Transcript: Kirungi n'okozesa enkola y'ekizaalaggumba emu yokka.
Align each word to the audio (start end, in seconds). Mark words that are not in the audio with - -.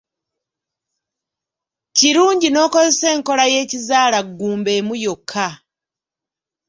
Kirungi 1.97 2.47
n'okozesa 2.51 3.05
enkola 3.15 3.43
y'ekizaalaggumba 3.53 4.69
emu 4.79 4.93
yokka. 5.05 5.47